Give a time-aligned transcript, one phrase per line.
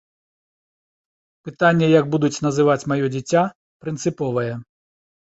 [1.49, 3.41] Пытанне, як будуць называць маё дзіця,
[3.85, 4.53] прынцыповае.